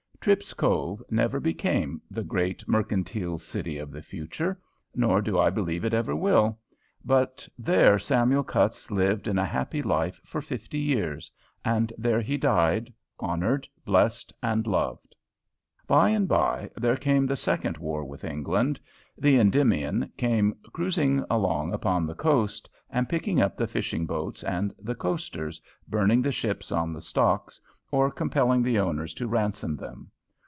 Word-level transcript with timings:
Tripp's 0.21 0.53
Cove 0.53 1.01
never 1.09 1.39
became 1.39 1.99
"the 2.11 2.23
Great 2.23 2.67
Mercantile 2.67 3.39
City 3.39 3.79
of 3.79 3.89
the 3.89 4.03
Future," 4.03 4.61
nor 4.95 5.19
do 5.19 5.39
I 5.39 5.49
believe 5.49 5.83
it 5.83 5.95
ever 5.95 6.15
will. 6.15 6.59
But 7.03 7.49
there 7.57 7.97
Samuel 7.97 8.43
Cutts 8.43 8.91
lived 8.91 9.27
in 9.27 9.39
a 9.39 9.45
happy 9.47 9.81
life 9.81 10.21
for 10.23 10.39
fifty 10.39 10.77
years, 10.77 11.31
and 11.65 11.91
there 11.97 12.21
he 12.21 12.37
died, 12.37 12.93
honored, 13.19 13.67
blessed, 13.83 14.31
and 14.43 14.67
loved. 14.67 15.15
By 15.87 16.09
and 16.11 16.27
by 16.27 16.69
there 16.77 16.97
came 16.97 17.25
the 17.25 17.35
second 17.35 17.79
war 17.79 18.05
with 18.05 18.23
England, 18.23 18.79
the 19.17 19.39
"Endymion" 19.39 20.11
came 20.17 20.53
cruising 20.71 21.25
along 21.31 21.73
upon 21.73 22.05
the 22.05 22.13
coast, 22.13 22.69
and 22.91 23.09
picking 23.09 23.41
up 23.41 23.57
the 23.57 23.65
fishing 23.65 24.05
boats 24.05 24.43
and 24.43 24.71
the 24.77 24.93
coasters, 24.93 25.59
burning 25.87 26.21
the 26.21 26.31
ships 26.31 26.71
on 26.71 26.93
the 26.93 27.01
stocks, 27.01 27.59
or 27.93 28.09
compelling 28.09 28.63
the 28.63 28.79
owners 28.79 29.13
to 29.13 29.27
ransom 29.27 29.75
them. 29.75 30.09